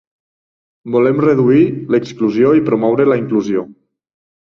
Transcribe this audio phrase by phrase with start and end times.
[0.95, 3.63] Volem reduir l'exclusió i promoure la inclusió.